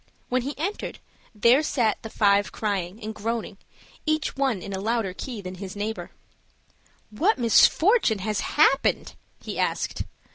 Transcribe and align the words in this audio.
When 0.29 0.41
he 0.41 0.55
entered, 0.57 0.97
there 1.35 1.61
sat 1.61 2.01
the 2.01 2.09
five 2.09 2.51
crying 2.51 2.99
and 3.03 3.13
groaning, 3.13 3.59
each 4.07 4.35
one 4.35 4.59
in 4.63 4.73
a 4.73 4.79
louder 4.79 5.13
key 5.13 5.41
than 5.41 5.53
his 5.61 5.75
neighbor. 5.75 6.09
"What 7.11 7.37
misfortune 7.37 8.17
has 8.17 8.39
happened?" 8.39 9.13
he 9.43 9.59
asked. 9.59 10.05